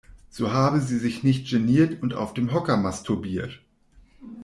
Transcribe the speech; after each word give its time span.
So 0.31 0.51
habe 0.51 0.79
sie 0.79 0.97
sich 0.97 1.21
nicht 1.23 1.47
geniert 1.47 2.01
und 2.01 2.15
auf 2.15 2.33
dem 2.33 2.51
Hocker 2.53 2.75
masturbiert. 2.75 3.61